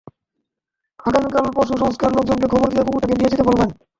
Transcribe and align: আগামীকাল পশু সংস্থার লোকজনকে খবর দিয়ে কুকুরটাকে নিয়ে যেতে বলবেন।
আগামীকাল 0.99 1.45
পশু 1.57 1.73
সংস্থার 1.81 2.11
লোকজনকে 2.13 2.47
খবর 2.53 2.67
দিয়ে 2.69 2.85
কুকুরটাকে 2.85 3.15
নিয়ে 3.15 3.31
যেতে 3.31 3.43
বলবেন। 3.49 3.69